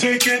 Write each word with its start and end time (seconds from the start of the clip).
Babe. 0.00 0.40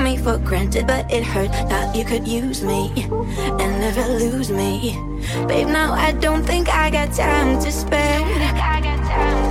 me 0.00 0.16
for 0.16 0.38
granted, 0.38 0.86
but 0.86 1.10
it 1.12 1.24
hurt. 1.24 1.50
Thought 1.68 1.94
you 1.94 2.04
could 2.04 2.26
use 2.26 2.62
me 2.62 2.90
and 3.60 3.80
never 3.80 4.02
lose 4.18 4.50
me. 4.50 4.98
Babe, 5.46 5.68
now 5.68 5.92
I 5.92 6.12
don't 6.12 6.44
think 6.44 6.68
I 6.68 6.90
got 6.90 7.12
time 7.12 7.60
to 7.62 7.70
spare. 7.70 9.49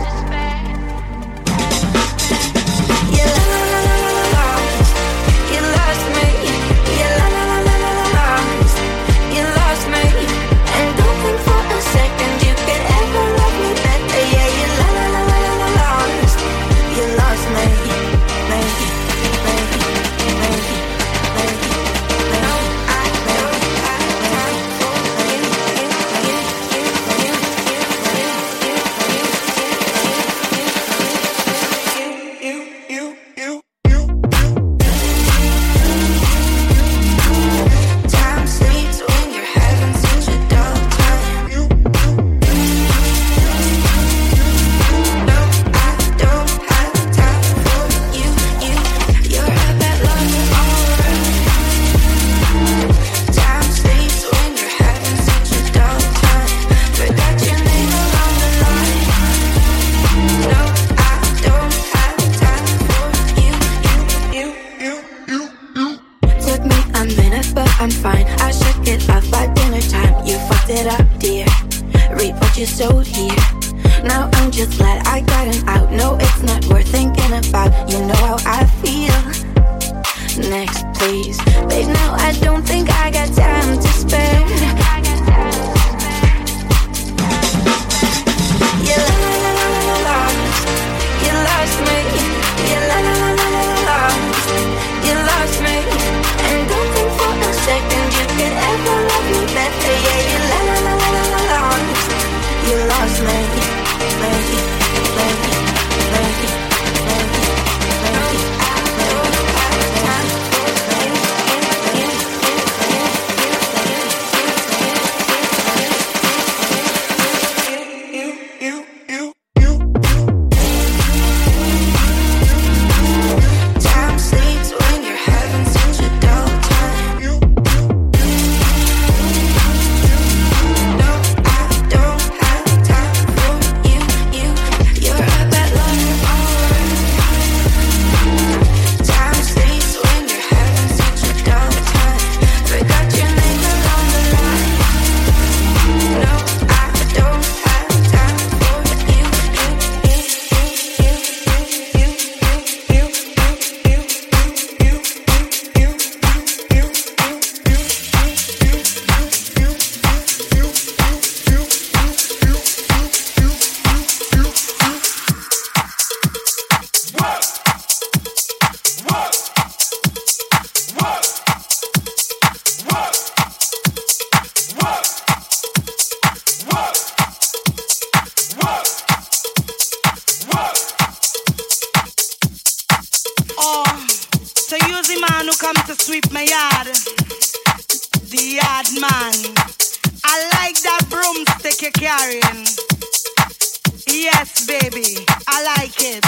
Yes, 194.32 194.66
baby, 194.68 195.26
I 195.48 195.64
like 195.74 195.98
it. 196.02 196.24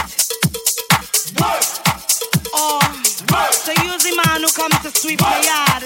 Oh, 2.51 2.81
so 3.51 3.71
you 3.71 3.93
the 3.99 4.13
man 4.25 4.41
who 4.41 4.49
comes 4.49 4.79
to 4.81 4.89
sweep 4.89 5.21
yard. 5.21 5.83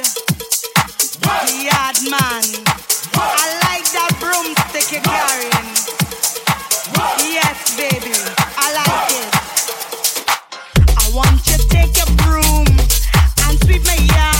Yard 1.59 1.97
man. 2.09 2.45
I 3.19 3.45
like 3.67 3.85
that 3.91 4.11
broomstick 4.21 4.91
you're. 4.95 5.03
Yes, 7.35 7.75
baby, 7.75 8.15
I 8.57 8.67
like 8.79 9.11
it. 9.19 9.31
I 10.97 11.11
want 11.13 11.45
you 11.47 11.57
to 11.57 11.67
take 11.67 11.97
your 11.97 12.11
broom 12.23 12.65
and 13.45 13.59
sweep 13.65 13.83
my 13.85 13.95
yard. 14.15 14.34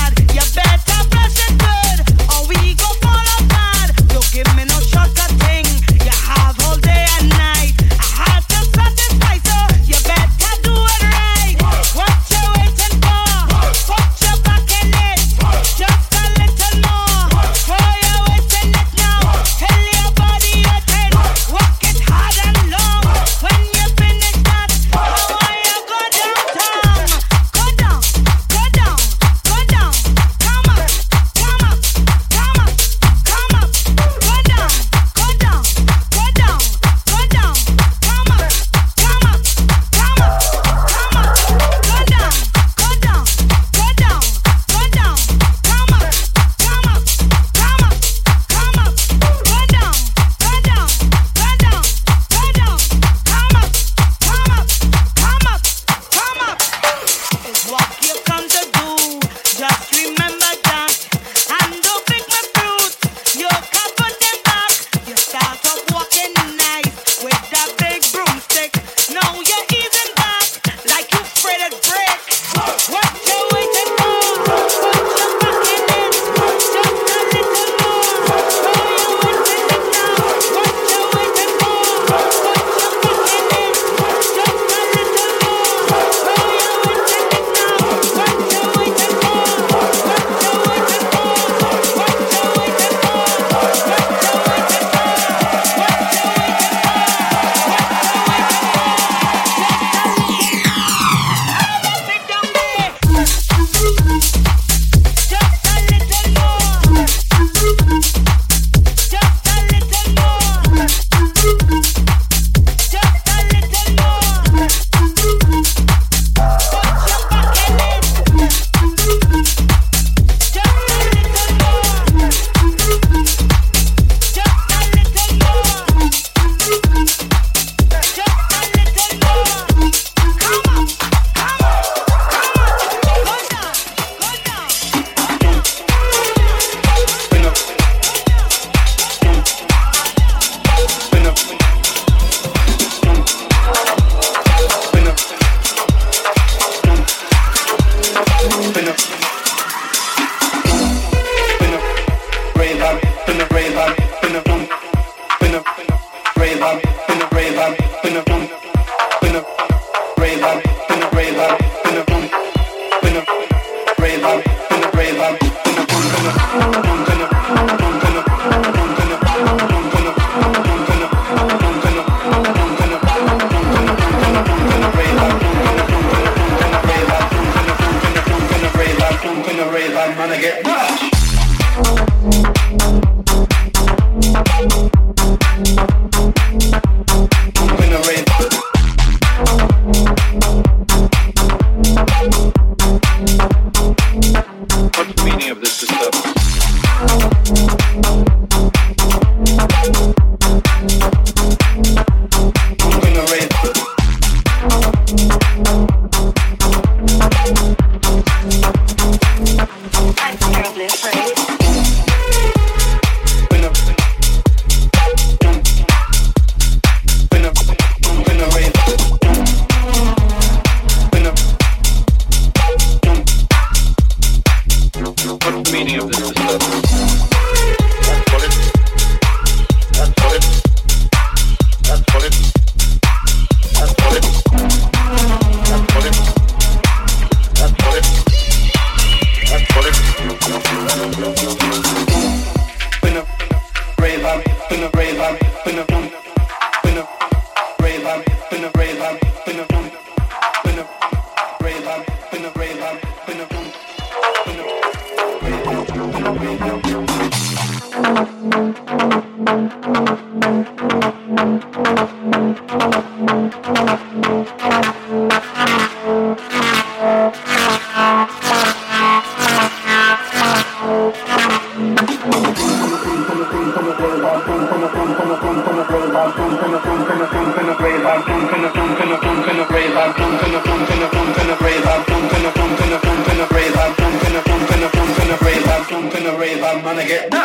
get 287.16 287.32
down. 287.32 287.45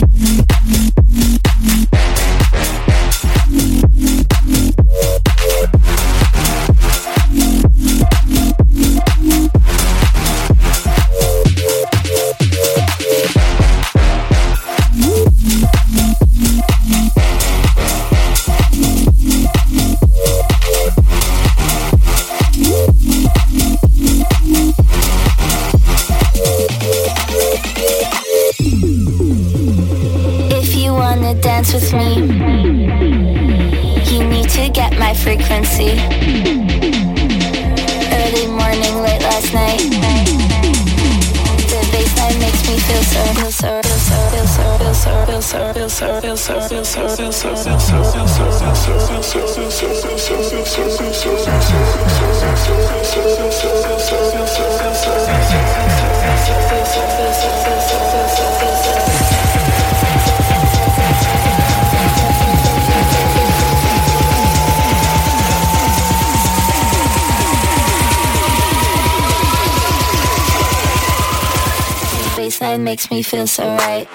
me 73.11 73.21
feel 73.21 73.45
so 73.45 73.65
right. 73.75 74.07